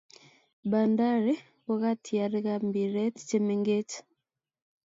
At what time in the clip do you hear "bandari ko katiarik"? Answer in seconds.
0.71-2.45